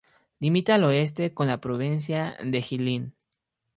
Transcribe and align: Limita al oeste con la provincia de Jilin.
Limita 0.39 0.73
al 0.73 0.83
oeste 0.85 1.31
con 1.31 1.45
la 1.45 1.61
provincia 1.61 2.35
de 2.43 2.63
Jilin. 2.63 3.13